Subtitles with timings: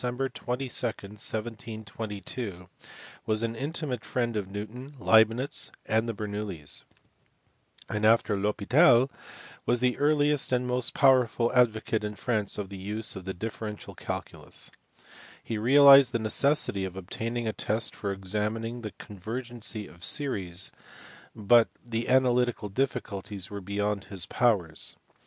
[0.01, 2.69] 22, 1722,
[3.27, 6.83] was an intimate friend of Newton, Leibnitz, and the Bernoullis,
[7.87, 9.11] and, after 1 Hospital,
[9.67, 13.93] was the earliest and most powerful advocate in France of the use of the differential
[13.93, 14.71] calculus.
[15.43, 20.71] He realized the necessity of obtaining a test for examining the convergency of series,
[21.35, 24.95] but the analytical difficulties were beyond his powers.